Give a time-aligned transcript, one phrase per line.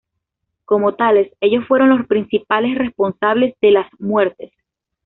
[0.65, 4.51] Como tales, ellos fueron los principales responsables de las muertes.